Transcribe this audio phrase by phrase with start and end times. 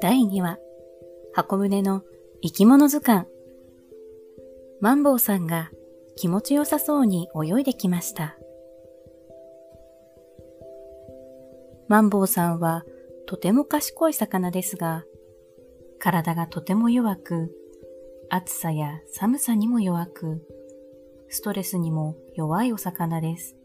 [0.00, 0.58] 第2話、
[1.32, 2.02] 箱舟の
[2.42, 3.26] 生き物図鑑。
[4.80, 5.70] マンボウさんが
[6.16, 8.36] 気持ちよさそうに泳いできました。
[11.88, 12.84] マンボウさんは
[13.26, 15.04] とても賢い魚ですが、
[15.98, 17.52] 体がとても弱く、
[18.30, 20.46] 暑さや寒さにも弱く、
[21.28, 23.57] ストレスにも弱いお魚です。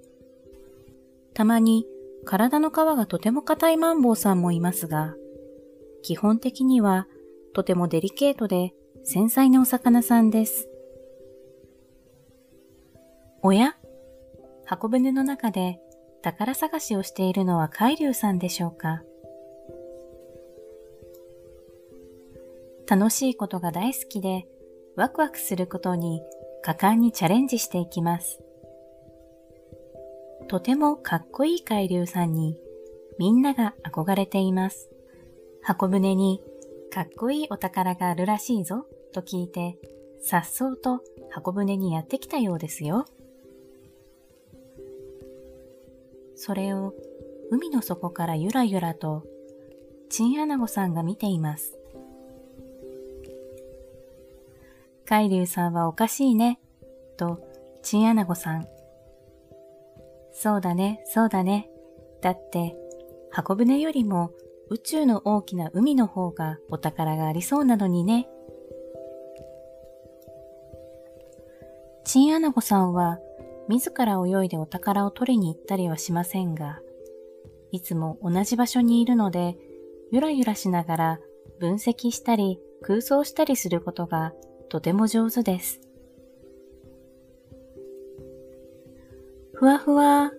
[1.34, 1.86] たまに
[2.26, 5.16] 体の皮がとても硬いマンボウさんもいますが、
[6.02, 7.08] 基本的には
[7.54, 8.74] とてもデリケートで
[9.04, 10.70] 繊細なお魚さんです。
[13.42, 13.76] おや
[14.66, 15.80] 箱舟の中で
[16.22, 19.04] 宝探しをしているのは海流さんでしょうか
[22.88, 24.46] 楽しいことが大好きで、
[24.96, 26.22] ワクワクすることに
[26.62, 28.40] 果敢にチャレンジしていきます。
[30.48, 32.58] とてもかっこいい海流さんに
[33.18, 34.90] みんなが憧れています。
[35.62, 36.42] 箱舟に
[36.92, 39.78] かっこいいお宝があるらしいぞと聞いて、
[40.22, 43.06] さっそうと箱舟にやってきたようですよ。
[46.36, 46.94] それを
[47.52, 49.24] 海の底からゆらゆらと
[50.10, 51.78] チンアナゴさんが見ています。
[55.06, 56.60] 海流さんはおかしいね、
[57.18, 57.40] と、
[57.82, 58.68] チンアナゴさん。
[60.34, 61.70] そうだね、そうだね。
[62.22, 62.76] だって、
[63.32, 64.32] 箱舟よりも
[64.70, 68.28] 宇宙の大きな海の方がお宝がありそうなのにね。
[72.06, 73.20] チンアナゴさんは
[73.70, 76.80] 自ら泳いでお宝を取りに行ったりはしませんが、
[77.72, 79.58] いつも同じ場所にいるので、
[80.12, 81.20] ゆらゆらしながら
[81.60, 84.34] 分析したり空想したりすることが
[84.70, 85.82] とても上手です。
[89.56, 90.32] ふわふわ、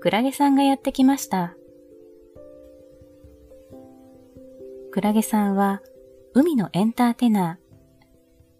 [0.00, 1.54] クラゲさんがやってきました。
[4.90, 5.82] クラゲさんは
[6.32, 7.58] 海のエンターテイナ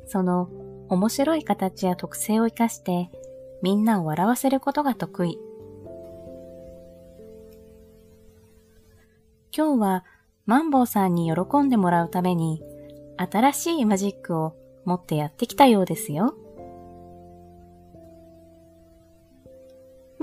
[0.04, 0.08] ー。
[0.08, 0.50] その
[0.88, 3.10] 面白い形や特性を活かして
[3.62, 5.38] みんなを笑わせることが得意。
[9.56, 10.04] 今日は
[10.44, 12.62] マンボウさんに喜んでもらうために
[13.16, 14.54] 新しいマジックを
[14.84, 16.34] 持ってやってきたようですよ。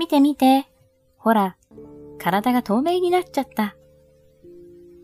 [0.00, 0.66] 見て見て。
[1.18, 1.58] ほら、
[2.18, 3.76] 体が透明になっちゃった。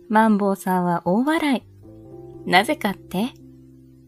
[0.08, 2.50] マンボウさんは大笑い。
[2.50, 3.34] なぜかって、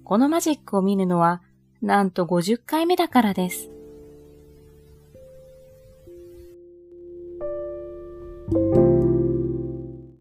[0.04, 1.42] このマジックを見るのは、
[1.82, 3.70] なんと50回目だからです。